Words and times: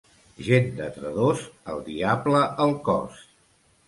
Gent 0.45 0.69
de 0.77 0.85
Tredòs, 0.95 1.43
el 1.73 1.83
diable 1.89 2.39
al 2.65 2.73
cos. 2.89 3.21